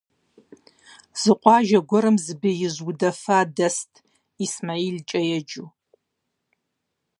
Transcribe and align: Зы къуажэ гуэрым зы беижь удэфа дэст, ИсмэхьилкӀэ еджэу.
Зы 1.21 1.33
къуажэ 1.41 1.79
гуэрым 1.87 2.17
зы 2.25 2.33
беижь 2.41 2.79
удэфа 2.89 3.39
дэст, 3.55 3.91
ИсмэхьилкӀэ 4.45 5.19
еджэу. 5.37 5.69